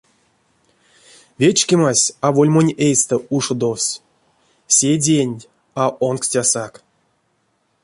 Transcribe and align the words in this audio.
Вечкемась 1.39 2.13
аволь 2.27 2.51
монь 2.55 2.73
эйстэ 2.87 3.15
ушодовсь, 3.35 3.99
седеенть 4.75 5.49
а 5.81 5.85
онкстясак. 6.09 6.73